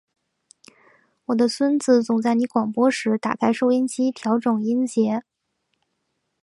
[1.25, 5.21] 我的孙子总在你广播时打开收音机调整音节。